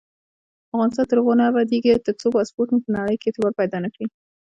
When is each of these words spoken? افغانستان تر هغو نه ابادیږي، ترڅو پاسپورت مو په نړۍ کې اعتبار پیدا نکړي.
افغانستان 0.73 1.05
تر 1.09 1.17
هغو 1.19 1.33
نه 1.39 1.43
ابادیږي، 1.51 1.89
ترڅو 2.05 2.27
پاسپورت 2.35 2.69
مو 2.71 2.79
په 2.85 2.89
نړۍ 2.97 3.15
کې 3.17 3.27
اعتبار 3.29 3.53
پیدا 3.61 3.77
نکړي. 3.85 4.07